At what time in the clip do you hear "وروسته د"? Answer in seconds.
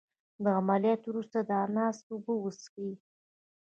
1.05-1.49